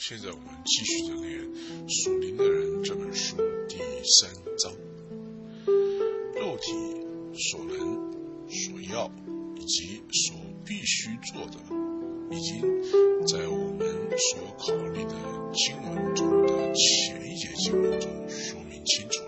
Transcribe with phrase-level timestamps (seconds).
[0.00, 1.40] 现在我们继续的念
[2.04, 3.36] 《属灵的人》这本书
[3.68, 4.72] 第三章，
[6.36, 6.72] 肉体
[7.34, 8.12] 所能、
[8.48, 9.10] 所要
[9.56, 11.58] 以及所必须做的，
[12.30, 12.60] 已经
[13.26, 15.16] 在我们所考虑的
[15.52, 19.27] 经文中的前一节经文中说明清楚。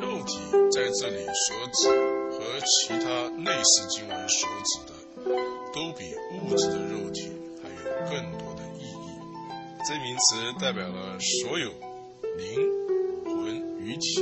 [0.00, 0.40] 肉体
[0.72, 1.88] 在这里所指
[2.32, 4.92] 和其他类似经文所指的，
[5.72, 7.30] 都比物质的肉体
[7.62, 7.74] 还有
[8.10, 9.20] 更多的意义。
[9.88, 11.70] 这名词代表了所有
[12.36, 12.44] 灵、
[13.24, 14.14] 魂与体，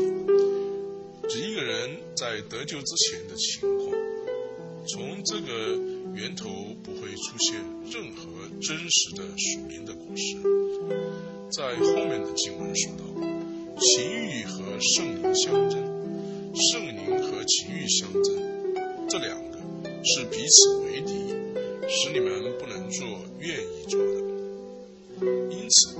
[1.28, 3.98] 指一个人在得救之前的情况。
[4.88, 5.77] 从这个
[6.14, 6.48] 源头
[6.83, 7.55] 不会出现
[7.91, 8.27] 任何
[8.61, 10.36] 真实的属灵的果实。
[11.50, 13.30] 在后面的经文说到，
[13.81, 15.81] 情欲和圣灵相争，
[16.55, 18.36] 圣灵和情欲相争，
[19.09, 19.59] 这两个
[20.05, 21.12] 是彼此为敌，
[21.89, 23.06] 使你们不能做
[23.39, 24.20] 愿意做的。
[25.51, 25.97] 因此，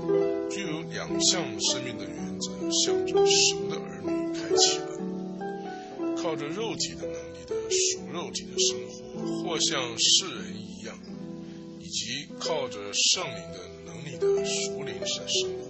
[0.51, 4.85] 具有两项生命的原则，向着神的儿女开启了。
[6.21, 10.95] 靠着肉体的能力的属肉体的生活，或像世人一样，
[11.79, 15.60] 以及靠着圣灵的能力的属灵的生活，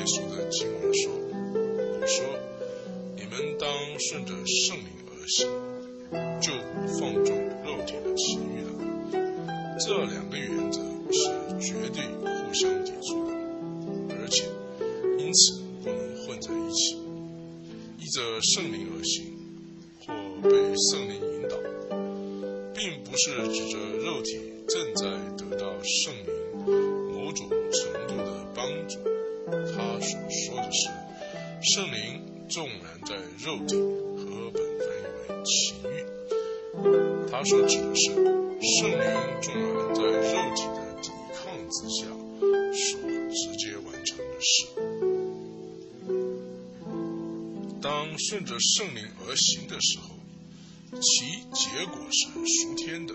[0.00, 1.12] 加拉太书的经文说
[2.06, 2.24] ：“说，
[3.16, 3.68] 你们当
[3.98, 5.46] 顺着圣灵而行，
[6.40, 8.70] 就不放纵肉体的情欲了。”
[9.78, 10.80] 这两个原则
[11.12, 11.28] 是
[11.60, 13.34] 绝对互相抵触的，
[14.20, 14.44] 而且。
[15.18, 16.96] 因此不能混在一起，
[17.98, 19.36] 依着圣灵而行，
[20.06, 21.56] 或被圣灵引导，
[22.74, 25.04] 并不是指着肉体正在
[25.36, 26.32] 得到圣灵
[27.14, 28.98] 某种程度的帮助。
[30.46, 30.88] 说的是，
[31.62, 33.14] 圣灵纵然在
[33.44, 34.86] 肉体和本分
[35.18, 35.94] 为情欲，
[37.30, 39.00] 他所指的是圣灵
[39.42, 42.06] 纵然在肉体的抵抗之下
[42.72, 44.66] 所直接完成的事。
[47.82, 50.16] 当顺着圣灵而行的时候，
[51.00, 53.14] 其结果是属天的，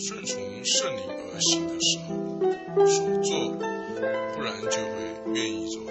[0.00, 2.12] 顺从圣灵而行的时候
[2.86, 3.30] 所做，
[4.34, 4.94] 不然就会
[5.32, 5.82] 愿意做。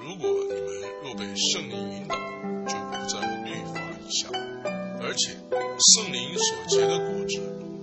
[0.00, 0.70] 如果你们
[1.02, 2.14] 若被圣灵引导，
[2.66, 4.28] 就不在律法以下，
[5.02, 5.36] 而且。
[5.94, 7.40] 圣灵所结的果子，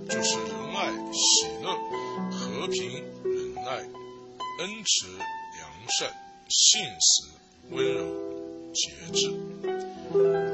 [0.08, 1.66] 就是仁爱、喜乐、
[2.30, 3.70] 和平、忍耐、
[4.60, 5.68] 恩慈、良
[5.98, 6.08] 善、
[6.48, 7.26] 信实、
[7.70, 7.98] 温柔、
[8.72, 8.80] 节
[9.12, 9.20] 制。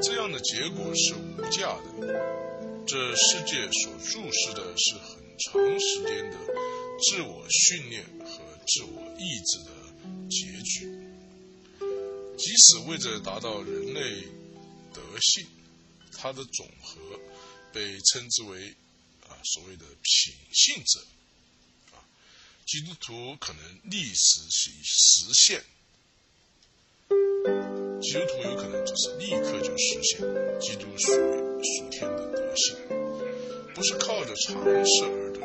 [0.05, 2.85] 这样的结果是无价的。
[2.85, 6.37] 这世界所注视的是很长时间的
[6.99, 9.71] 自我训练和自我意志的
[10.29, 10.85] 结局。
[12.37, 14.27] 即使为着达到人类
[14.93, 15.47] 德性，
[16.11, 17.01] 它的总和。
[17.73, 18.73] 被称之为
[19.27, 21.05] 啊所谓的品性者
[21.91, 21.99] 啊，
[22.65, 25.61] 基督徒可能立时实实现，
[28.01, 30.19] 基督徒有可能就是立刻就实现
[30.59, 32.75] 基督属于属天的德性，
[33.73, 35.39] 不是靠着尝试而得，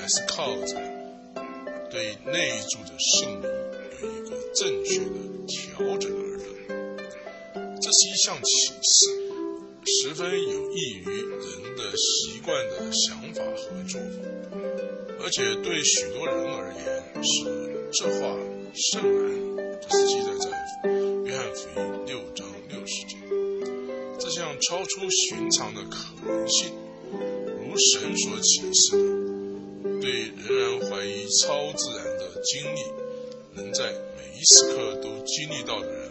[0.00, 0.74] 而是靠着
[1.90, 3.48] 对内住的圣灵
[4.00, 5.10] 有一个正确的
[5.46, 6.42] 调整而得，
[7.80, 9.28] 这是一项启示。
[10.02, 14.06] 十分有益于人的习惯的想法和做法，
[15.24, 17.44] 而且对许多人而言是
[17.90, 18.36] 这话
[18.74, 19.18] 甚难。
[19.80, 20.44] 这是记载在
[24.98, 26.72] 出寻常的可能性，
[27.12, 32.80] 如神所启示的，对仍然怀疑超自然的经历，
[33.54, 36.10] 能在每一时刻都经历到的人，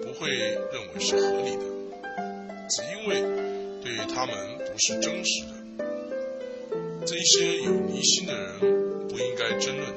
[0.00, 1.62] 不会认为是合理的。
[2.70, 3.20] 只因为
[3.82, 5.84] 对他们不是真实的，
[7.04, 8.58] 这些有疑心的人
[9.06, 9.92] 不应该争论，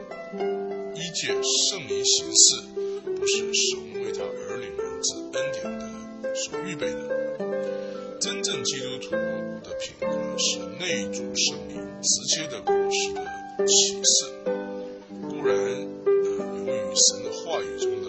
[0.95, 2.62] 一介圣灵行事
[3.15, 7.15] 不是神为他儿女们之恩典的所预备的。
[8.20, 10.08] 真正基督徒的品格
[10.38, 14.26] 是内住圣灵直接的果实的启示。
[15.30, 15.56] 固然，
[16.66, 18.08] 由于神的话语中的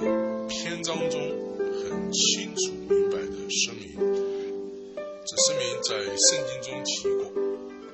[0.00, 3.84] 呃篇章中很清楚明白的声明，
[5.24, 7.22] 这声明在圣经中提过，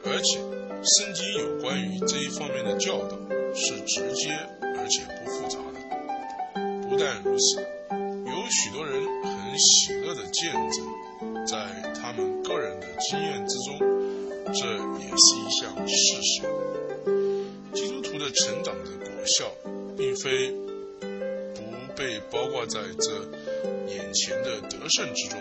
[0.05, 0.38] 而且
[0.82, 3.19] 圣经有关于这一方面的教导
[3.55, 4.31] 是直接
[4.62, 5.79] 而且不复杂的。
[6.88, 7.61] 不但如此，
[7.91, 10.87] 有许多人很喜乐的见证，
[11.48, 11.56] 在
[11.94, 13.78] 他们个人的经验之中，
[14.52, 14.66] 这
[15.00, 16.42] 也是一项事实。
[17.72, 19.50] 基督徒的成长的果效，
[19.96, 20.50] 并非
[21.54, 21.62] 不
[21.96, 23.10] 被包括在这
[23.90, 25.40] 眼前的得胜之中，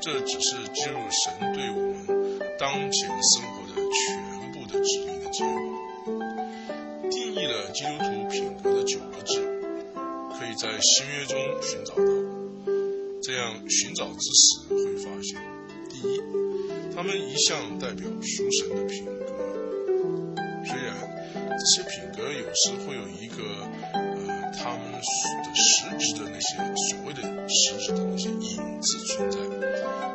[0.00, 5.50] 这只是进入神对我们当前生活的全部的指令的结果。
[7.10, 9.42] 定义了基督徒品格的九个字，
[10.38, 12.23] 可以在新约中寻找到。
[13.24, 15.40] 这样寻找之时，会发现：
[15.88, 16.20] 第一，
[16.94, 19.32] 他们一向代表属神的品格，
[20.66, 20.94] 虽然
[21.32, 23.42] 这些品格有时会有一个
[23.94, 25.00] 呃他们的
[25.54, 26.58] 实质的那些
[26.90, 29.38] 所谓的实质的那些影子存在，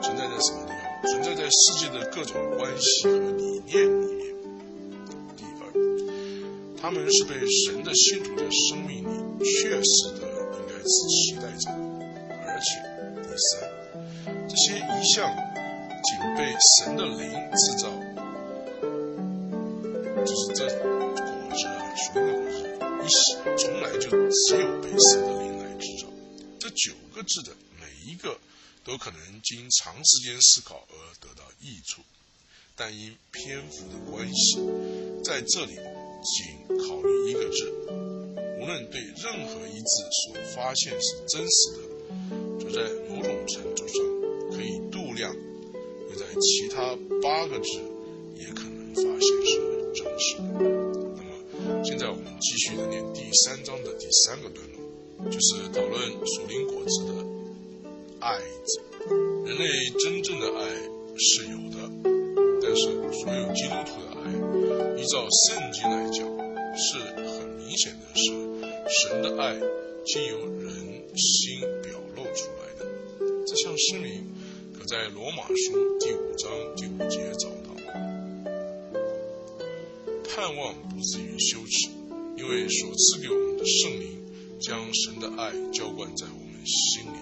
[0.04, 1.12] 存在在什么地方？
[1.12, 4.36] 存在在世界的各种关系和理念里面。
[5.36, 5.66] 第二，
[6.80, 7.34] 他们是被
[7.66, 11.72] 神的信徒的生命里确实的应该是期待着，
[13.40, 13.64] 第三，
[14.50, 15.34] 这些遗像
[16.04, 17.88] 仅被神的灵制造，
[20.26, 20.84] 就是这果
[21.56, 22.60] 子啊，属灵的果子，
[23.02, 23.08] 一
[23.58, 26.08] 从来就只有被神的灵来制造。
[26.60, 28.38] 这九个字的每一个
[28.84, 32.02] 都可能经长时间思考而得到益处，
[32.76, 34.58] 但因篇幅的关系，
[35.24, 37.72] 在这里仅考虑一个字，
[38.60, 41.89] 无论对任何一字所发现是真实的，
[42.60, 44.04] 就在某种程度上
[44.52, 45.34] 可以度量；
[46.10, 47.80] 又在其他八个字
[48.36, 49.60] 也可能发现是
[49.94, 50.44] 真实的。
[51.16, 57.26] 那么，现在我们继续的念第三章的第三个段落，就是讨论属灵果子的
[58.20, 58.80] 爱字。
[59.46, 59.66] 人类
[59.98, 60.66] 真正的爱
[61.18, 61.90] 是有的，
[62.62, 62.84] 但是
[63.14, 64.32] 所有基督徒的爱，
[65.00, 66.28] 依照圣经来讲，
[66.78, 68.32] 是很明显的是
[68.90, 69.56] 神的爱
[70.06, 70.70] 经由人
[71.16, 71.99] 心表
[72.34, 72.86] 出来的。
[73.46, 74.26] 这项声明
[74.78, 77.70] 可在罗马书第五章第五节找到。
[80.32, 81.90] 盼望不至于羞耻，
[82.38, 84.24] 因为所赐给我们的圣灵
[84.62, 87.18] 将神的爱浇灌在我们心里。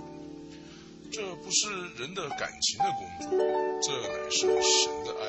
[1.12, 1.68] 这不是
[2.00, 3.30] 人的感情的工作，
[3.82, 5.24] 这乃是神的爱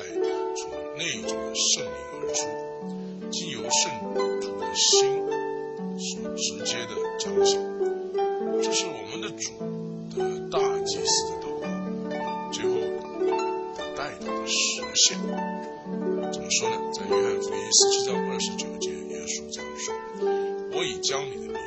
[0.55, 2.45] 从内中的圣灵而出，
[3.31, 3.89] 经由圣
[4.39, 5.09] 徒的心
[5.97, 7.59] 所直接的彰显。
[8.61, 9.53] 这是我们的主
[10.15, 11.65] 的大祭司的祷告，
[12.51, 13.27] 最后的
[13.95, 15.17] 代祷的实现。
[16.31, 16.75] 怎么说呢？
[16.93, 19.95] 在约翰福音十七章二十九节，耶稣这样说
[20.77, 21.57] ：“我已将你的名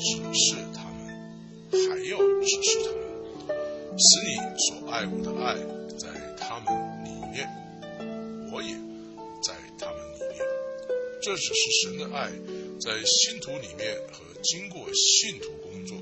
[0.00, 0.98] 指示他们，
[1.70, 3.00] 还要指示他们。”
[3.96, 5.54] 使你所爱我的爱
[5.98, 6.66] 在他们
[7.04, 7.48] 里面，
[8.52, 8.74] 我也
[9.42, 10.44] 在他们里面。
[11.22, 12.30] 这只是神的爱
[12.80, 15.98] 在信徒里面和经过信徒工作，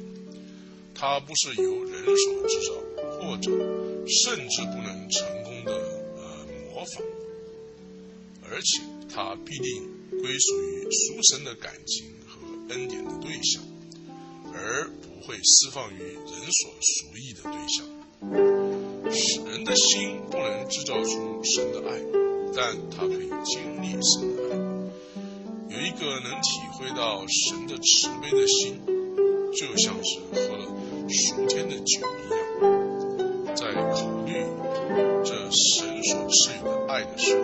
[0.99, 2.73] 它不是由人所制造，
[3.21, 3.51] 或者
[4.09, 5.73] 甚至不能成功的
[6.17, 7.03] 呃模仿，
[8.51, 9.89] 而且它必定
[10.21, 12.41] 归属于属神的感情和
[12.75, 13.63] 恩典的对象，
[14.53, 15.09] 而不。
[15.29, 17.85] 会释放于人所属意的对象。
[19.53, 22.01] 人的心不能制造出神的爱，
[22.57, 24.57] 但它可以经历神的爱。
[25.69, 28.81] 有一个能体会到神的慈悲的心，
[29.53, 30.19] 就像是
[31.09, 32.37] 喝了属天的酒一样。
[33.57, 34.31] 在考虑
[35.25, 37.43] 这神所赐予的爱的时候，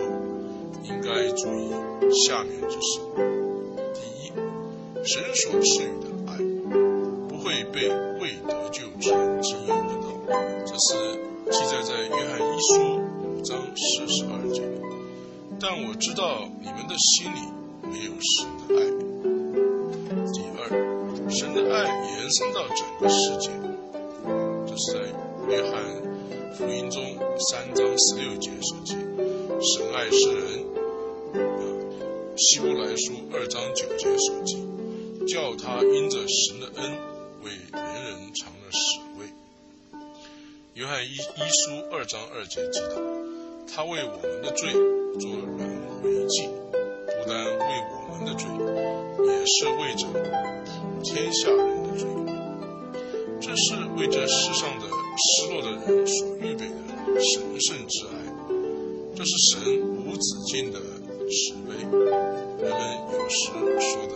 [0.83, 1.71] 应该注意
[2.27, 3.01] 下面这些：
[3.93, 4.31] 第一，
[5.03, 6.37] 神所赐予的爱
[7.27, 7.35] 不。
[7.45, 7.87] 会被
[8.19, 10.33] 未得救之人经验得到，
[10.65, 10.95] 这是
[11.51, 12.73] 记载在约翰一书
[13.21, 14.63] 五章四十二节。
[15.59, 17.37] 但我知道你们的心里
[17.83, 18.94] 没有神的爱。
[21.37, 23.49] 神的爱延伸到整个世界，
[24.65, 24.99] 这是在
[25.49, 25.83] 约翰
[26.53, 27.03] 福音中
[27.37, 28.95] 三章十六节所记。
[29.61, 30.63] 神爱世人，
[32.37, 34.65] 希伯来书二章九节所记，
[35.27, 36.93] 叫他因着神的恩。
[37.43, 39.27] 为人人尝了死味。
[40.75, 42.95] 约翰一一书二章二节记道，
[43.67, 44.71] 他为我们的罪
[45.19, 45.59] 做轮
[46.01, 48.47] 回祭，不但为我们的罪，
[49.27, 50.07] 也是为着
[51.05, 52.07] 天下人的罪
[53.39, 58.09] 这是为这世上的失落的人所预备的神圣之爱，
[59.15, 60.79] 这是神无止境的
[61.29, 61.75] 慈悲。
[62.59, 62.79] 人们
[63.13, 64.13] 有时说的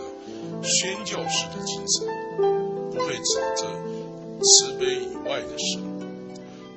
[0.62, 2.08] 宣教式的精神，
[2.90, 3.62] 不会指着
[4.42, 5.78] 慈悲以外的事。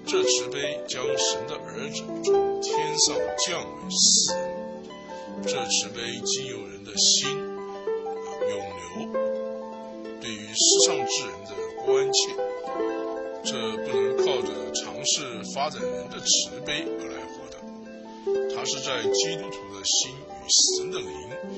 [0.05, 4.33] 这慈悲将神的儿子从天上降为死，
[5.41, 7.29] 这慈悲经由人的心
[8.49, 8.53] 永
[9.11, 9.22] 流，
[10.53, 11.51] 世上之人的
[11.85, 12.35] 关切，
[13.43, 21.09] 这不能靠着尝试发展人的慈悲而来获得，它是在基督徒的心与神的灵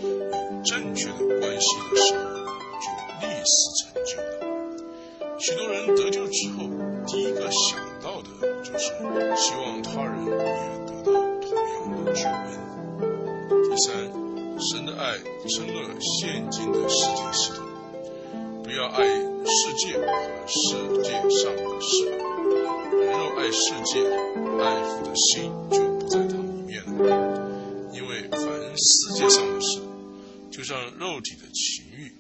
[0.01, 2.21] 有正确的关系的时候
[2.81, 2.87] 就
[3.21, 4.23] 历史成就的。
[5.37, 6.63] 许多人得救之后，
[7.05, 8.29] 第一个想到的。
[8.65, 8.87] 就是
[9.37, 12.43] 希望他人也得到同样的救恩。
[13.69, 13.93] 第三，
[14.59, 17.63] 神的爱称了现今的世界系统，
[18.75, 22.09] 要爱世界和世界上的事。
[22.11, 24.03] 人若爱世界，
[24.59, 27.89] 爱父的心就不在它里面了。
[27.93, 28.41] 因为凡
[28.75, 29.79] 世界上的事，
[30.51, 32.13] 就像肉体的情欲、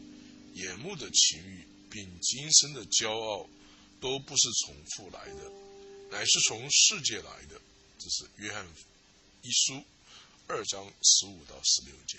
[0.53, 3.45] 眼目的情欲，并今生的骄傲，
[3.99, 5.51] 都不是从父来的。
[6.09, 7.59] 乃是从世界来的，
[7.99, 8.65] 这是约翰
[9.41, 9.83] 一书
[10.47, 12.17] 二章十五到十六节。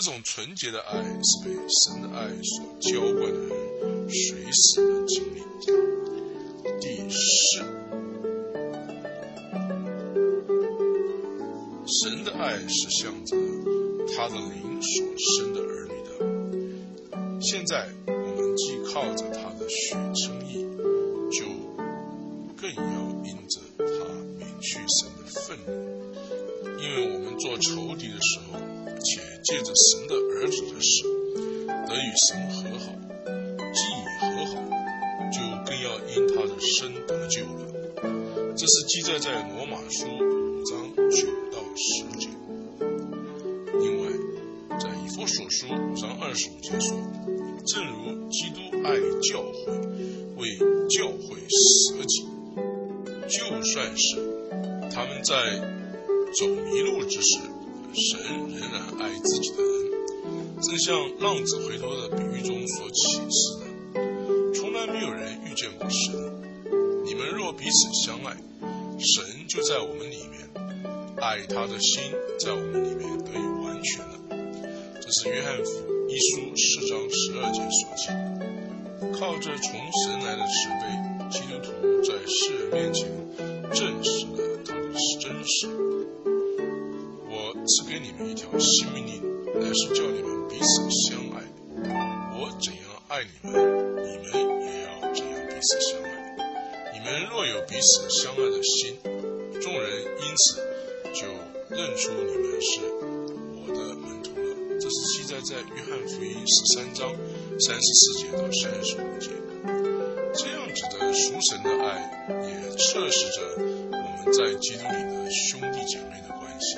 [0.00, 5.42] 这种纯洁的爱是被神的爱所浇灌的人随时的经历。
[6.80, 7.58] 第四，
[11.84, 13.36] 神的爱是向着
[14.14, 17.40] 他的灵所生的儿女的。
[17.40, 20.62] 现在我们既靠着他的血称义，
[21.32, 21.44] 就
[22.56, 22.82] 更要
[23.24, 23.84] 因着他
[24.38, 24.48] 免。
[24.60, 25.72] 去神的愤怒，
[26.80, 28.58] 因为我们做仇敌的时候，
[29.48, 31.08] 借着神的儿子的手，
[31.88, 32.92] 得与神和好；
[33.72, 34.52] 既已和好，
[35.32, 37.64] 就更要因他的身得救了。
[38.54, 40.04] 这是记载在罗马书
[60.88, 62.08] 像浪子回头的。
[62.16, 64.54] 比喻中所启示的。
[64.54, 66.14] 从来没有人遇见过神。
[67.04, 68.34] 你们若彼此相爱，
[68.98, 70.48] 神就在我们里面，
[71.20, 71.78] 爱他的。
[71.78, 74.14] 心在我们里面得以完全了。
[74.98, 75.70] 这是约翰福
[76.08, 78.08] 一书四章十二节所记。
[79.20, 80.42] 靠着从神来的。
[80.48, 80.88] 慈悲，
[81.30, 81.68] 基督徒
[82.00, 83.06] 在世人面前
[83.74, 84.38] 证实了。
[84.96, 85.68] 是真实。
[87.28, 89.22] 我赐给你们一条新命令，
[89.60, 91.42] 乃是叫你们彼此相爱。
[92.38, 93.52] 我怎样爱你们，
[94.02, 94.30] 你们
[94.64, 96.08] 也要怎样彼此相爱。
[96.94, 98.96] 你们若有彼此相爱的心，
[99.60, 100.62] 众人因此
[101.12, 101.26] 就
[101.74, 102.80] 认出你们是
[103.56, 104.78] 我的门徒了。
[104.80, 107.12] 这是记载在约翰福音十三章
[107.58, 109.30] 三十四节到三十五节。
[110.34, 114.32] 这样子的属神的爱，也测试着我们。
[114.32, 116.76] 在基督里的兄弟姐妹的关系，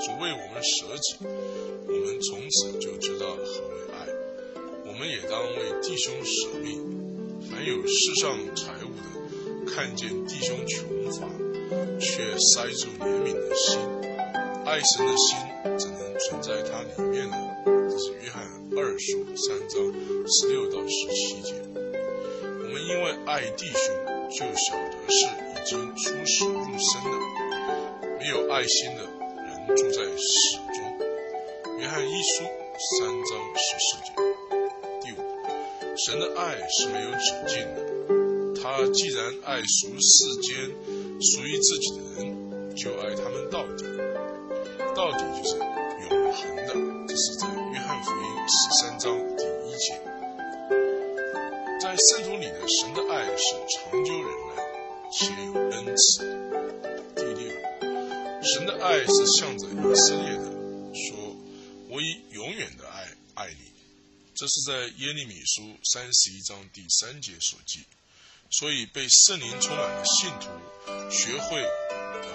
[0.00, 4.06] 主为我们舍己，我们从此就知道何为爱。
[4.86, 6.78] 我们也当为弟兄舍命。
[7.50, 11.26] 凡有世上财物的，看见弟兄穷乏，
[11.98, 13.78] 却塞住怜悯的心，
[14.64, 15.36] 爱神的心
[15.78, 17.36] 怎能存在他里面呢？
[17.64, 18.44] 这是约翰
[18.76, 19.78] 二书三章
[20.28, 21.54] 十六到十七节。
[21.74, 23.94] 我们因为爱弟兄，
[24.30, 25.26] 就晓得是。
[25.58, 27.12] 已经出世入生的，
[28.18, 29.02] 没有爱心的
[29.76, 30.76] 住在死中。
[31.78, 34.08] 约翰一书三章十四节。
[35.02, 35.14] 第五，
[35.96, 37.78] 神的爱是没有止境的。
[38.60, 40.56] 他既然爱属世间、
[41.20, 43.84] 属于自己的人，就爱他们到底。
[44.94, 46.74] 到底就是永恒的。
[47.06, 50.00] 这是在约翰福音十三章第一节。
[51.80, 54.62] 在圣徒里的神的爱是长久忍耐。
[55.10, 56.57] 且有恩慈。
[58.54, 60.44] 神的爱是向着以色列的，
[60.94, 61.36] 说
[61.90, 63.72] ：“我以永远的爱爱你。”
[64.34, 67.84] 这是在耶利米书三十一章第三节所记。
[68.50, 70.48] 所以，被圣灵充满的信徒，
[71.10, 71.62] 学会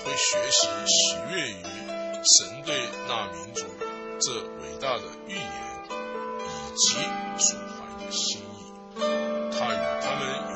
[0.03, 1.63] 会学习喜悦于
[2.23, 3.65] 神对那民族
[4.19, 5.43] 这伟大的预言，
[6.39, 6.93] 以及
[7.43, 8.73] 所怀的心意。
[9.51, 10.52] 他与他们。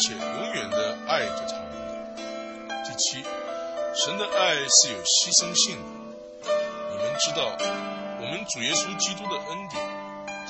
[0.00, 1.70] 且永远的爱着他们。
[2.84, 3.22] 第七，
[3.94, 6.50] 神的爱是有牺牲性的。
[6.90, 7.54] 你们知道，
[8.20, 9.86] 我们主耶稣基督的恩典，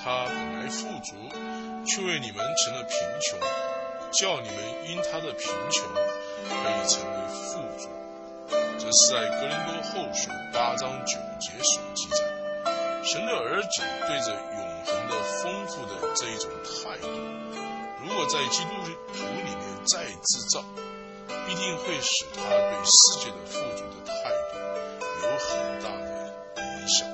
[0.03, 1.15] 他本来富足，
[1.85, 3.39] 却为你们成了贫穷，
[4.13, 7.89] 叫你们因他的贫穷可以成为富足。
[8.79, 12.19] 这是在格林多后书八章九节所记载。
[13.03, 17.09] 神的儿子对着永恒的丰富的这一种态度，
[18.03, 18.71] 如果在基督
[19.13, 20.65] 徒里面再制造，
[21.47, 24.13] 必定会使他对世界的富足的态
[24.53, 24.59] 度
[25.23, 25.49] 有很
[25.83, 27.07] 大的影响。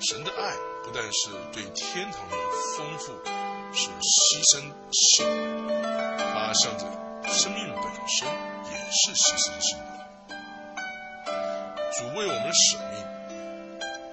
[0.00, 0.54] 神的爱
[0.84, 2.36] 不但是对天堂的
[2.76, 3.12] 丰富
[3.72, 5.26] 是牺牲性，
[6.18, 6.86] 它向着
[7.32, 8.28] 生命本身
[8.70, 9.84] 也是牺牲性的。
[11.98, 12.94] 主为我们舍命，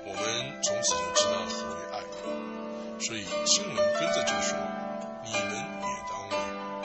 [0.05, 0.23] 我们
[0.63, 1.95] 从此就知道何为爱。
[2.99, 4.57] 所以经文跟着就说
[5.25, 5.51] ：“你们
[5.81, 6.33] 也当为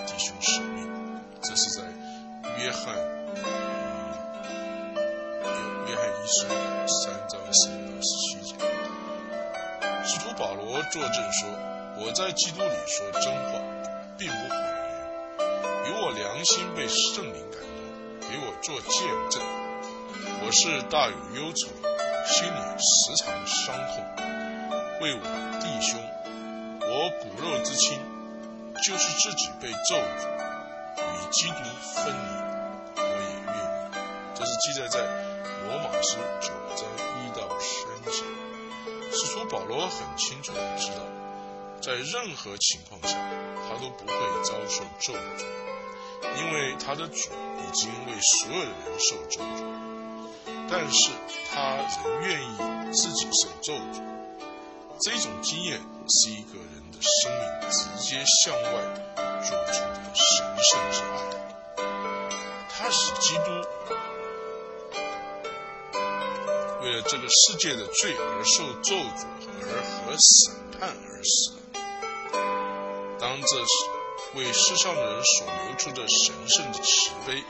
[0.07, 0.89] 弟兄舍命。”
[1.43, 1.83] 这是在
[2.59, 2.95] 约翰，
[5.87, 6.47] 约翰一书
[6.89, 8.51] 三章十六到十七节。
[10.05, 11.49] 使徒保罗作证说
[12.01, 13.61] ：“我在基督里说真话，
[14.19, 17.61] 并不谎言，有我良心被圣灵感
[18.21, 19.43] 动，给我做见证。
[20.45, 21.69] 我是大有忧愁，
[22.27, 24.05] 心里时常伤痛，
[25.01, 25.21] 为我
[25.61, 26.01] 弟兄，
[26.81, 28.01] 我骨肉之亲，
[28.83, 30.29] 就是自己被咒诅，
[30.97, 31.57] 与基督
[31.95, 32.29] 分离，
[32.97, 33.07] 我也
[33.47, 33.61] 愿意。”
[34.35, 35.01] 这是记载在
[35.67, 36.87] 罗马书九章
[37.19, 38.23] 一到三节。
[39.11, 41.03] 使徒保罗很清楚的知道，
[41.81, 43.19] 在任何情况下，
[43.69, 45.45] 他都不会遭受咒诅，
[46.37, 49.65] 因为他的主已经为所有的人受咒诅。
[50.71, 51.11] 但是
[51.51, 54.03] 他仍愿意自己受咒诅。
[55.01, 58.69] 这种经验是一个人的生命直接向外
[59.45, 61.83] 做出的神圣之爱，
[62.71, 63.45] 它使基督。
[66.83, 69.27] 为了这个世界的罪而受咒诅，
[69.61, 71.53] 而和审判而死。
[73.21, 77.45] 当这为世上的人所流出的神圣的慈悲，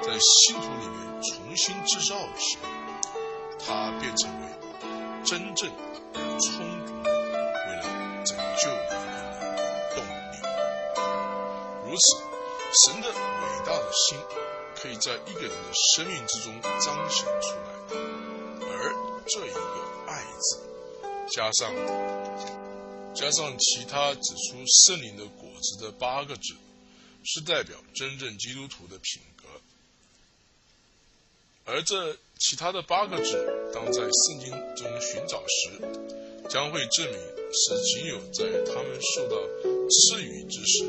[0.00, 2.56] 在信徒里面重新制造时，
[3.66, 4.46] 它变成为
[5.24, 5.70] 真正
[6.14, 6.77] 而充
[11.98, 12.16] 是，
[12.84, 14.18] 神的伟大的心
[14.76, 17.68] 可以在一个人的生命之中彰显出来。
[18.60, 18.94] 而
[19.26, 19.60] 这一个
[20.06, 20.58] “爱”字，
[21.30, 21.74] 加上
[23.14, 26.54] 加上其他指出圣灵的果子的八个字，
[27.24, 29.44] 是代表真正基督徒的品格。
[31.64, 37.18] 而这其他的八个字，当在圣经中寻找时，将会证明
[37.52, 39.36] 是仅有在他们受到
[39.90, 40.88] 赐予之时，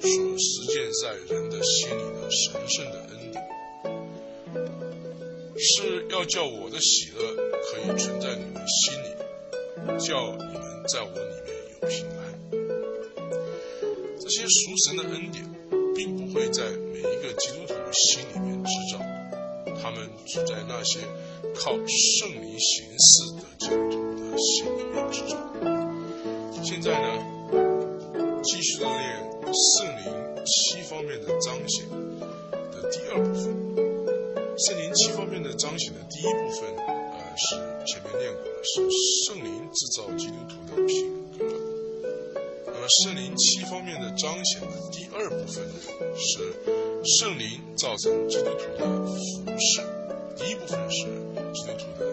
[0.00, 3.46] 所实践在人的心里的神圣的恩典。
[5.58, 9.08] 是要叫我的喜乐可以存在你们心里，
[9.98, 12.20] 叫你们在我里面有平安。
[14.20, 15.42] 这些赎神的恩典，
[15.94, 18.98] 并不会在每一个基督徒心里面制造，
[19.80, 21.00] 他们只在那些
[21.54, 25.34] 靠圣灵行事的基督徒的心里面制造。
[26.62, 27.06] 现在呢，
[28.46, 29.18] 继续的练
[29.52, 31.84] 圣灵七方面的彰显
[32.70, 33.44] 的第二部分。
[34.56, 38.88] 圣灵七方面的彰显的第一部分，呃，是前面念过的，是
[39.26, 41.44] 圣灵制造基督徒的品格。
[42.66, 45.74] 那么圣灵七方面的彰显的第二部分呢，
[46.16, 46.38] 是
[47.18, 49.82] 圣灵造成基督徒的服饰。
[50.36, 52.06] 第一部分是基督徒的，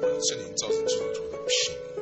[0.00, 2.00] 呃，圣灵造成基督徒的品格。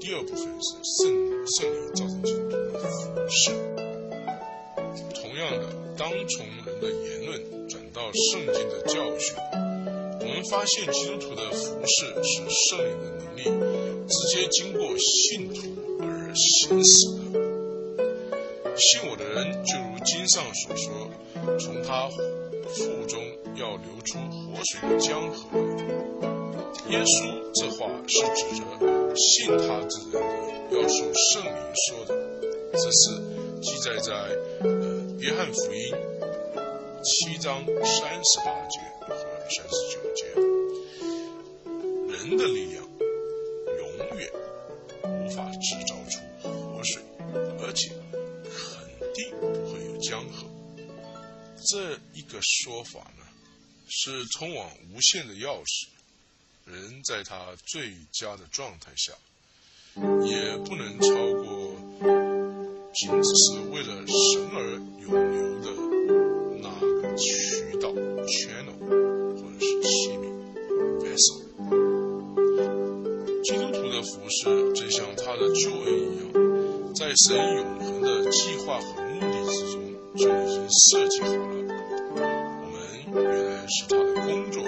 [0.00, 2.45] 第二部分是圣圣灵造成基督徒
[2.86, 3.50] 徒的服饰。
[5.14, 7.66] 同样的，当从人的言论。
[7.68, 9.34] 转到圣经的教训，
[10.20, 13.42] 我们发现基督徒的服饰是圣灵的能力
[14.06, 15.56] 直接经过信徒
[16.00, 17.40] 而行使的。
[18.76, 21.10] 信我的人，就如经上所说，
[21.58, 23.20] 从他腹中
[23.56, 25.58] 要流出活水的江河。
[26.88, 28.62] 耶稣这话是指着
[29.16, 30.22] 信他之人
[30.70, 31.52] 要受圣灵
[31.88, 32.14] 说的，
[32.78, 33.08] 这是
[33.62, 34.12] 记载在
[34.60, 35.94] 呃约翰福音。
[37.02, 39.14] 七章三十八节和
[39.48, 40.26] 三十九节，
[42.12, 42.84] 人的力量
[43.78, 44.30] 永远
[45.04, 47.02] 无法制造出活水，
[47.60, 47.94] 而且
[48.44, 48.54] 肯
[49.14, 50.46] 定不会有江河。
[51.64, 53.24] 这一个说法呢，
[53.88, 55.88] 是通往无限的钥匙。
[56.64, 59.12] 人在他最佳的状态下，
[60.26, 61.55] 也不能超过
[62.96, 64.56] 仅只是为了神而
[65.04, 65.68] 永留的
[66.62, 66.64] 那
[67.02, 67.14] 个。
[67.16, 67.90] 渠道
[68.24, 70.24] channel 或者是器皿
[71.00, 71.38] vessel，
[73.42, 76.28] 基督徒的服饰，正像他的救恩一样，
[76.94, 79.80] 在神永恒的计划和目的之中
[80.14, 81.34] 就已经设计好了。
[82.12, 82.76] 我们
[83.12, 84.62] 原来是他的工作，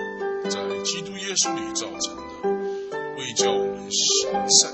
[0.51, 2.23] 在基督耶稣里造成的，
[3.17, 4.73] 为叫我们行善，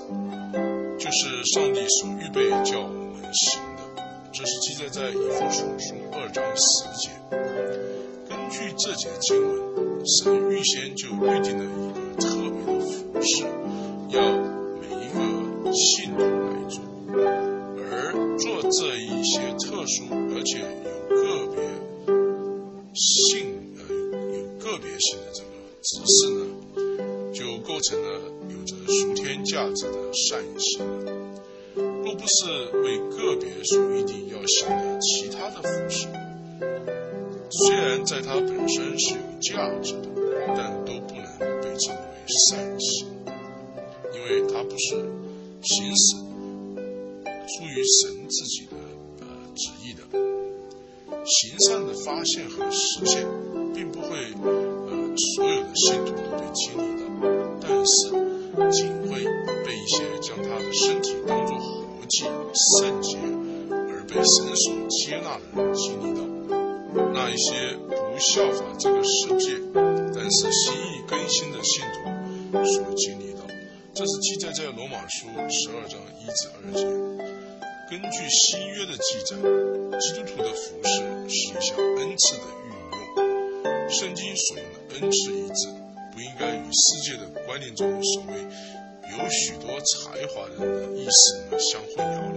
[0.98, 3.03] 就是上帝所预备叫我们
[3.34, 3.82] 行的。
[4.32, 7.10] 这是记载在以弗所书二章十节。
[8.28, 9.52] 根据这节经文，
[10.06, 13.44] 神预先就预定了一个特别的服饰。
[14.08, 14.20] 要
[14.80, 15.16] 每一个
[15.72, 16.74] 信徒来做，
[17.90, 17.92] 而
[18.38, 19.96] 做这一些特殊
[20.34, 20.52] 而且
[21.10, 21.23] 有
[32.24, 32.46] 不是
[32.80, 36.08] 为个别所一定要行的其他的服饰，
[37.50, 40.08] 虽然在它本身是有价值的，
[40.56, 43.06] 但都不能被称为善行。
[44.14, 44.94] 因为它不是
[45.64, 48.76] 行使出于神自己的
[49.20, 50.02] 呃旨意的，
[51.26, 53.26] 行善的发现和实现，
[53.74, 58.08] 并不会呃所有的信徒都被经历的，但是
[58.70, 59.22] 仅会
[59.66, 63.16] 被一些将他的身体当作活祭圣洁
[63.70, 66.20] 而被神所接纳的人经历到。
[67.14, 69.56] 那一些不效法这个世界，
[70.14, 73.40] 但是心意更新的信徒所经历到。
[73.94, 76.84] 这是记载在罗马书十二章一至二节。
[77.90, 79.36] 根据新约的记载，
[79.98, 83.88] 基督徒的服饰是一项恩赐的运用。
[83.88, 85.68] 圣经所用的恩赐一字，
[86.12, 88.32] 不应该与世界的观念中所谓
[89.12, 91.18] 有许多才华的人的意识
[91.50, 92.36] 呢相混淆了。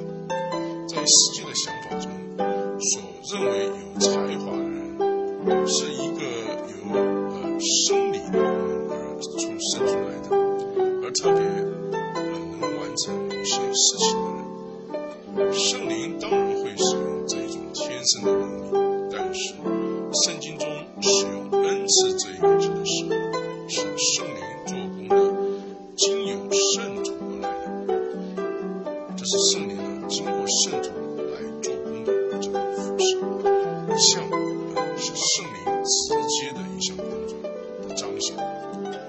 [0.87, 2.05] 在实际的想法中，
[2.79, 2.91] 所
[3.31, 4.07] 认为有才
[4.39, 4.57] 华的
[5.45, 6.21] 人是一个
[6.69, 7.59] 有呃
[32.97, 34.27] 这个服饰，一项
[34.97, 37.37] 是圣灵直接的一项工作
[37.87, 38.35] 的彰显。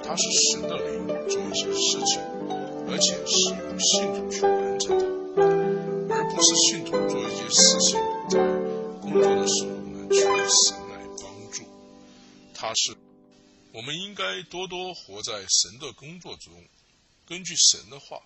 [0.05, 0.23] 它是
[0.53, 2.21] 神的灵做一些事情，
[2.89, 5.05] 而且是用信徒去完成的，
[6.15, 7.99] 而不是信徒做一些事情
[8.29, 8.39] 在
[9.01, 11.65] 工作的时候呢，去神来帮助。
[12.55, 12.95] 他是，
[13.73, 16.53] 我们应该多多活在神的工作中。
[17.27, 18.21] 根据神的话，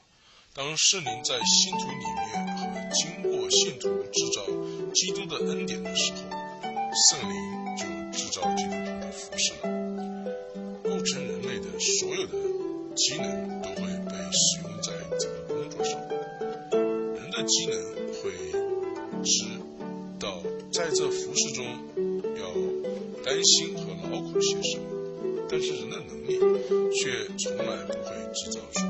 [0.54, 2.51] 当圣灵在信徒里面
[2.92, 4.44] 经过信徒制造
[4.92, 6.18] 基督的恩典的时候，
[7.08, 7.34] 圣灵
[7.76, 7.84] 就
[8.18, 9.68] 制造基督徒的服饰了。
[10.84, 12.32] 构成人类的所有的
[12.94, 15.98] 机能都会被使用在这个工作上。
[16.70, 17.74] 人的机能
[18.14, 18.30] 会
[19.24, 19.44] 知
[20.20, 21.64] 道在这服饰中
[22.36, 22.44] 要
[23.24, 24.84] 担心和劳苦些什么，
[25.48, 26.38] 但是人的能力
[26.94, 28.86] 却从来不会制造出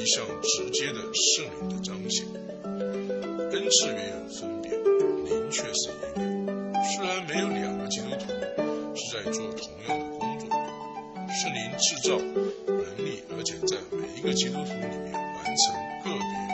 [0.00, 2.24] 一项直接的圣灵的彰显，
[3.52, 6.24] 恩赐原有分别，灵却是一位。
[6.88, 8.32] 虽然没有两个基督徒
[8.96, 10.48] 是在做同样的工作，
[11.28, 16.49] 圣灵制造能力，而且在每一个基督徒里面完成个别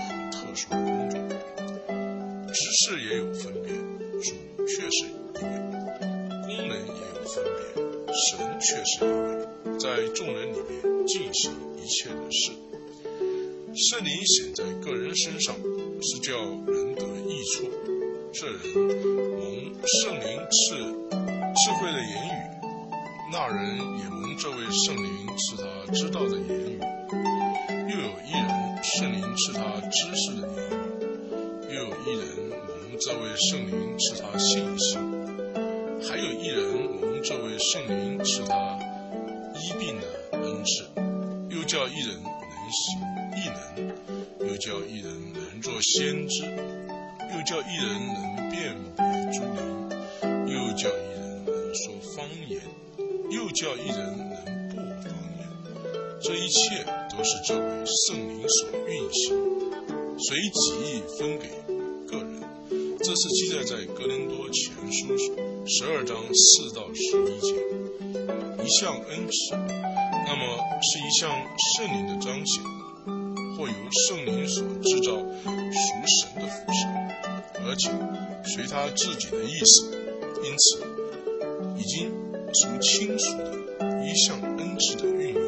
[15.16, 15.55] 身上，
[45.88, 49.60] 先知，又叫一人能辨别诸灵，
[50.48, 52.60] 又叫一人能说方言，
[53.30, 55.46] 又叫一人能不方言。
[56.20, 59.24] 这一切都是这位圣灵所运行，
[60.18, 61.46] 随己意分给
[62.10, 62.42] 个人。
[62.98, 65.16] 这是记载在格林多前书
[65.68, 67.54] 十二章四到十一节。
[68.64, 71.30] 一项恩赐，那么是一项
[71.76, 72.64] 圣灵的彰显。
[73.56, 76.86] 或由圣灵所制造属神的服饰，
[77.64, 77.90] 而且
[78.44, 79.90] 随他自己的意思，
[80.44, 80.84] 因此
[81.78, 82.12] 已经
[82.52, 85.40] 从清楚的一项恩赐的运用，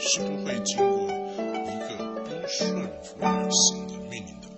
[0.00, 1.90] 是不会经过一个
[2.24, 4.48] 不顺服于神的命令的。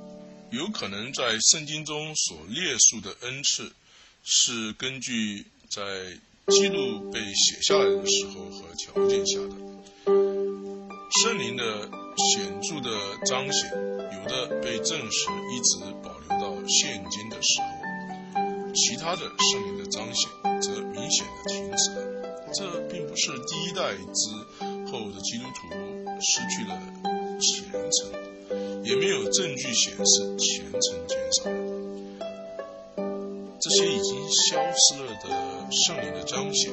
[0.50, 3.70] 有可能在圣经中所列述的恩赐，
[4.24, 5.82] 是根据在
[6.48, 9.54] 记录被写下来的时候和条件下的。
[11.22, 12.90] 圣灵的显著的
[13.26, 17.66] 彰显，有的被证实一直保留到现今的时候，
[18.74, 21.96] 其他的圣灵的彰显则明显的停止了。
[22.55, 24.31] 这并不是第一代之
[24.90, 25.68] 后的基督徒
[26.20, 26.81] 失去了
[27.38, 28.09] 虔诚，
[28.83, 31.57] 也没有证据显示虔诚减少了。
[33.61, 36.72] 这些已经消失了的圣灵的彰显，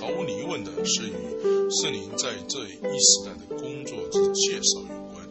[0.00, 1.12] 毫无疑问的是与
[1.70, 3.58] 圣灵在这一时代的。
[3.60, 5.28] 工作之介绍有关，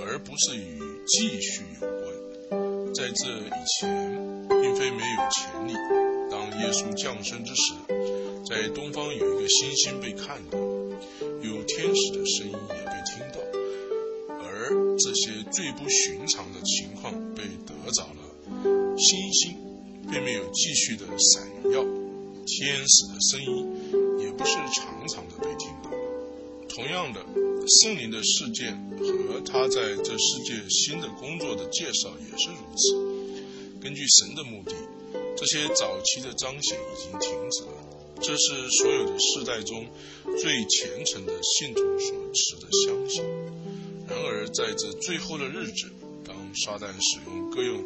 [0.00, 2.92] 而不是与继续有关。
[2.92, 3.88] 在这以前，
[4.48, 5.72] 并非没有潜力。
[6.30, 7.72] 当耶稣降生之时，
[8.44, 13.40] 在东方有一个星星被看到，有天使的声音也被听到，
[14.44, 18.96] 而这些最不寻常的情况被得着了。
[18.98, 19.56] 星星
[20.10, 21.82] 并没有继续的闪耀，
[22.44, 23.71] 天使的声音
[27.80, 33.80] 圣灵的事件和他在这世界新的工作的介绍也是如此。
[33.80, 34.74] 根据神的目的，
[35.36, 37.72] 这些早期的彰显已经停止了。
[38.20, 39.86] 这是所有的世代中
[40.40, 43.24] 最虔诚的信徒所持的相信。
[44.06, 45.90] 然而，在这最后的日子，
[46.24, 47.82] 当撒旦使用各用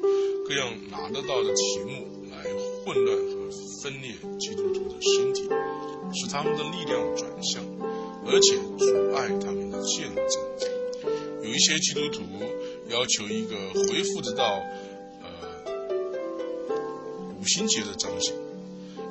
[0.46, 2.42] 各样拿得到的题目来
[2.84, 3.50] 混乱和
[3.82, 5.48] 分裂基督徒的身体，
[6.12, 7.64] 使他们的力量转向。
[8.28, 10.42] 而且阻碍他们的见证。
[11.42, 12.22] 有一些基督徒
[12.88, 13.56] 要求一个
[13.88, 14.60] 恢复得到
[15.22, 15.28] 呃
[17.40, 18.34] 五星节的彰显，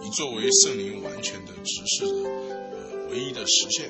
[0.03, 3.89] 以作为圣灵完全的指示的呃唯一的实现。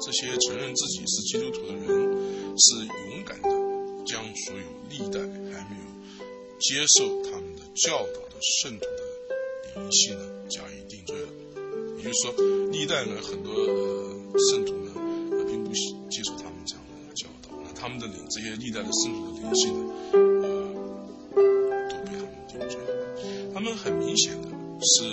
[0.00, 1.86] 这些承认自己是基督徒的人，
[2.56, 3.48] 是勇敢的
[4.06, 5.84] 将所有历代还没有
[6.58, 11.28] 接受他们的教导的圣徒的灵性呢加以定罪了。
[12.00, 12.32] 也就是说，
[12.72, 13.52] 历代呢很多
[14.48, 14.90] 圣徒呢，
[15.46, 15.70] 并不
[16.08, 21.38] 接受他们这样的教导，那他们的灵，这些历代的圣徒的灵性呢，呃，
[21.90, 22.80] 都被他们定罪。
[23.52, 24.48] 他们很明显的
[24.80, 25.12] 是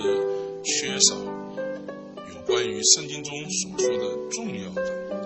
[0.63, 4.81] 缺少有关于圣经中所说的重要的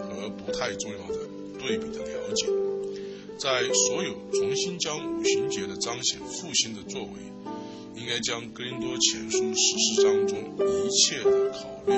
[0.09, 1.19] 和不太重要的
[1.59, 2.47] 对比的了解，
[3.37, 7.09] 在所有重新将五行节的彰显复兴的作为。
[7.95, 11.93] 应该将《格林多前书》十四章中一切的考虑，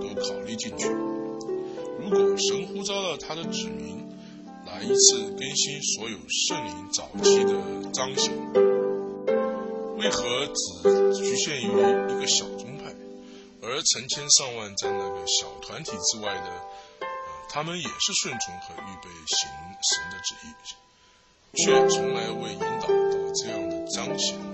[0.00, 0.86] 都考虑进去。
[1.98, 4.04] 如果神呼召了他的子民
[4.66, 8.32] 来一次更新所有圣灵早期的彰显，
[9.96, 12.94] 为何只局限于一个小宗派，
[13.62, 16.50] 而成千上万在那个小团体之外的，
[17.48, 19.48] 他们也是顺从和预备行
[19.82, 20.48] 神的旨意，
[21.62, 24.49] 却从来未引导到这样的彰显？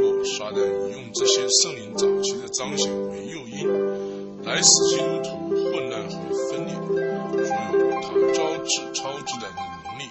[0.00, 3.68] 如果撒旦以用这些圣灵早期的彰显为诱因，
[4.44, 6.16] 来使基督徒混乱和
[6.48, 6.72] 分裂，
[7.44, 10.08] 所有他招致超自然的能力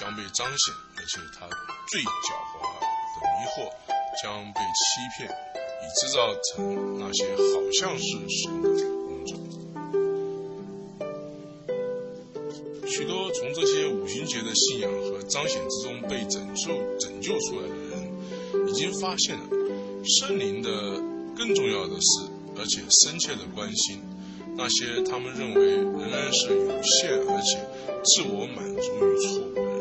[0.00, 1.46] 将被彰显，而且他
[1.90, 2.64] 最狡猾
[3.20, 3.68] 的迷惑
[4.22, 4.82] 将被欺
[5.18, 8.68] 骗，以制造成那些好像是神的
[9.06, 9.30] 工作。
[12.88, 17.91] 许多从这些五行节的信仰和彰显之中被拯救拯救出来的人。
[18.68, 19.44] 已经发现了
[20.04, 20.70] 圣灵的
[21.36, 24.00] 更重要的是，而且深切的关心
[24.56, 27.58] 那些他们认为仍然是有限而且
[28.04, 29.71] 自我满足于错误。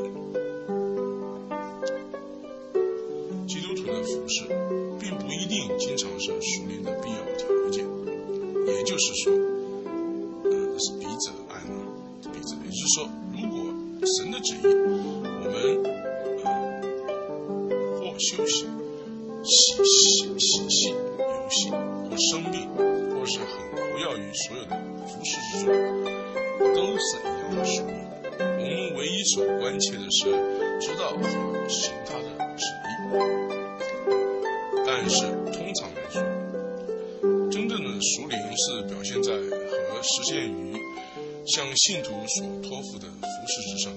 [41.52, 43.92] 向信徒所托付的服饰之上，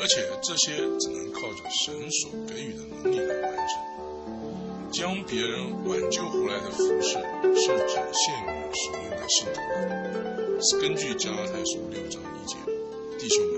[0.00, 3.76] 而且这些只能靠着神所给予的能力来完成。
[4.90, 7.18] 将别人挽救回来的服饰
[7.54, 12.56] 是只限于属灵的信徒的，是根据加拉太书六章一节。
[13.18, 13.54] 弟兄们，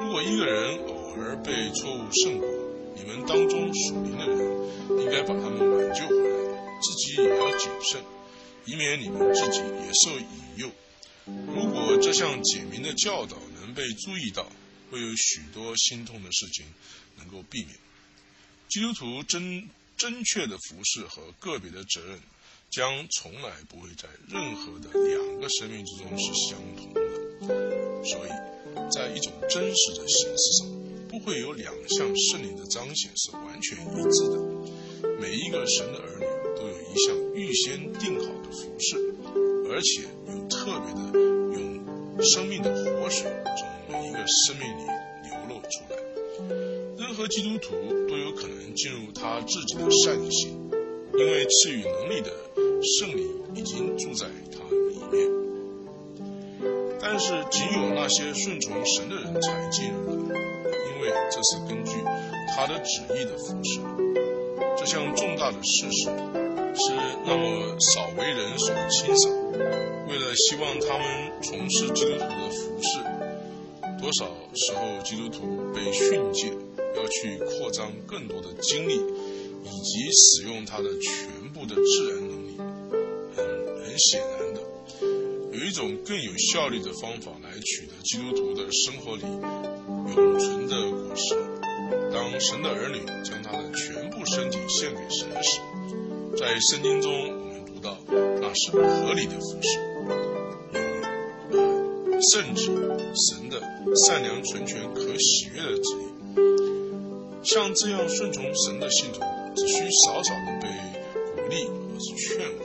[0.00, 2.48] 如果一个人偶尔被错误胜过，
[2.96, 4.36] 你们当中属灵的人
[4.98, 8.00] 应该把他们挽救回来，自己也要谨慎，
[8.64, 10.68] 以免你们自己也受引诱。
[11.46, 14.50] 如果这项简明的教导能被注意到，
[14.90, 16.64] 会有许多心痛的事情
[17.18, 17.76] 能够避免。
[18.68, 22.20] 基督徒真正确的服饰和个别的责任，
[22.70, 27.00] 将从来不会在任何的两个生命之中是相同的。
[28.04, 28.30] 所以，
[28.92, 30.68] 在一种真实的形式上，
[31.08, 34.38] 不会有两项圣灵的彰显是完全一致的。
[35.18, 36.26] 每一个神的儿女
[36.58, 39.07] 都有一项预先定好的服饰，
[39.70, 41.18] 而且有特别的
[41.52, 44.82] 用生命的活水从每一个生命里
[45.24, 45.96] 流露出来。
[46.96, 47.74] 任何基督徒
[48.08, 50.70] 都有可能进入他自己的善行，
[51.14, 52.30] 因为赐予能力的
[52.82, 55.28] 圣灵已经住在他里面。
[57.00, 61.92] 但是，仅有那些顺从神的人才进入了，因为这是根据
[62.54, 63.80] 他的旨意的服饰。
[64.76, 66.04] 这项重大的事实
[66.74, 66.92] 是
[67.24, 69.32] 那么少为人所欣赏。
[69.52, 72.98] 为了希望他们从事基督徒的服饰，
[74.00, 76.52] 多少时候基督徒被训诫
[76.96, 82.56] 要去扩张更多的精力，以及使用他的全部的自然能力。
[83.36, 83.44] 很
[83.84, 84.60] 很显然的。
[85.52, 89.22] 有一种更有效率的方法来取得基督徒的生活里
[90.14, 91.34] 永存的果实。
[92.12, 95.60] 当神的儿女将他的全部身体献给神时，
[96.36, 97.10] 在圣经中
[98.58, 99.78] 是合理的服饰，
[101.52, 102.66] 有圣旨
[103.14, 103.62] 神的
[103.94, 106.04] 善良、纯全、可喜悦的旨意。
[107.44, 109.20] 像这样顺从神的信徒，
[109.54, 110.66] 只需少少的被
[111.36, 112.64] 鼓励或是劝化，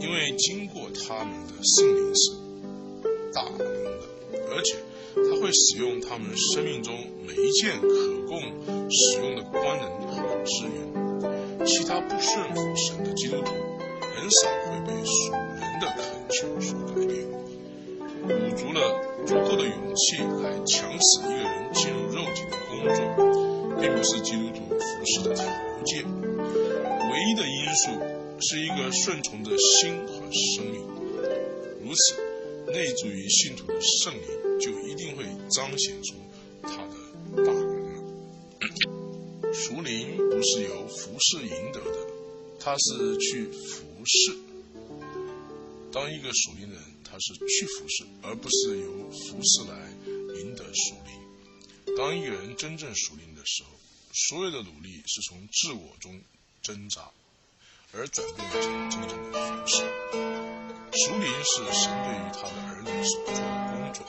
[0.00, 1.52] 因为经过他们的。
[1.62, 2.32] 圣灵是
[3.32, 3.68] 大能的，
[4.56, 4.74] 而且
[5.14, 6.92] 他会使用他们生命中
[7.24, 7.86] 每一件可
[8.26, 8.40] 供
[8.90, 10.70] 使用的官能和资源。
[11.66, 13.52] 其他不顺服神的基督徒，
[14.14, 17.10] 很少会被属人的恳求所改变。
[18.22, 18.78] 鼓足了
[19.26, 22.98] 足够的勇气来强使一个人进入肉体的工作，
[23.80, 25.44] 并不是基督徒服侍的条
[25.84, 26.04] 件。
[27.10, 27.90] 唯一的因素
[28.40, 30.80] 是一个顺从的心和生命。
[31.82, 32.14] 如此，
[32.72, 34.20] 内住于信徒的圣灵
[34.60, 36.14] 就一定会彰显出
[36.62, 38.02] 他的大能了。
[39.52, 41.98] 属灵不是由服侍赢得的，
[42.60, 44.32] 他是去服服侍。
[45.92, 49.76] 当一个属灵人，他是去服侍，而不是由服侍来
[50.40, 51.94] 赢得属灵。
[51.98, 53.68] 当一个人真正属灵的时候，
[54.14, 56.18] 所有的努力是从自我中
[56.62, 57.10] 挣扎，
[57.92, 59.84] 而转变成真正的服侍。
[60.92, 64.06] 属灵是神对于他的儿女所做的工作，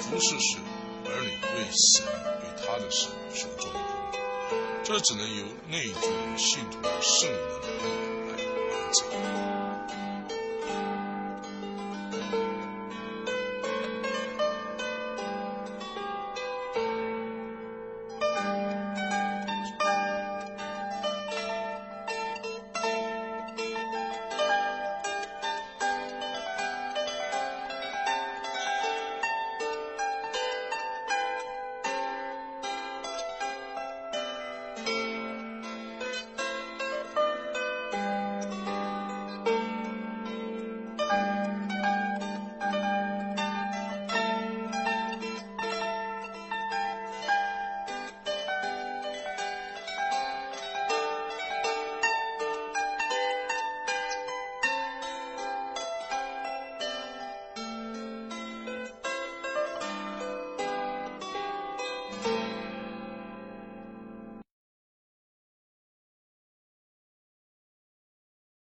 [0.00, 0.56] 服侍是
[1.04, 2.06] 儿女为神
[2.40, 4.18] 对他的事所做的工作，
[4.84, 8.21] 这只能由内住于信徒的圣灵的能力
[8.72, 10.11] 来完成。